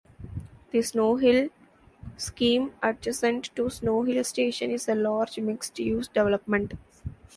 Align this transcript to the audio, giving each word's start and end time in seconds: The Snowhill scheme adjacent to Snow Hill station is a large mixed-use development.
The 0.71 0.79
Snowhill 0.79 1.51
scheme 2.17 2.73
adjacent 2.81 3.55
to 3.55 3.69
Snow 3.69 4.01
Hill 4.01 4.23
station 4.23 4.71
is 4.71 4.89
a 4.89 4.95
large 4.95 5.37
mixed-use 5.37 6.07
development. 6.07 6.73